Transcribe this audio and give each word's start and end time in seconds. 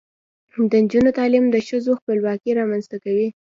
د 0.71 0.73
نجونو 0.83 1.09
تعلیم 1.17 1.45
د 1.51 1.55
ښځو 1.67 1.91
خپلواکۍ 1.99 2.51
رامنځته 2.59 2.97
کوي. 3.03 3.27